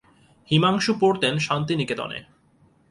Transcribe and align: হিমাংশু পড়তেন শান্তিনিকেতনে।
হিমাংশু 0.49 0.91
পড়তেন 0.99 1.33
শান্তিনিকেতনে। 1.37 2.19